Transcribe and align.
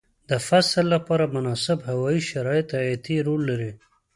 د 0.29 0.31
فصل 0.47 0.85
لپاره 0.95 1.31
مناسب 1.35 1.77
هوايي 1.89 2.21
شرایط 2.29 2.67
حیاتي 2.81 3.15
رول 3.27 3.41
لري. 3.49 3.71